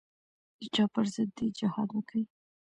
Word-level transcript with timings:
د 0.59 0.61
چا 0.75 0.83
پر 0.93 1.05
ضد 1.13 1.29
دې 1.37 1.47
جهاد 1.57 1.89
وکي. 1.93 2.21